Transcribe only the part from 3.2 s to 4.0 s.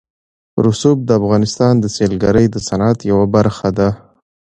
برخه ده.